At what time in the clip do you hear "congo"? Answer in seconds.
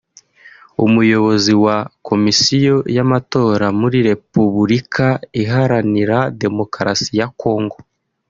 7.41-7.77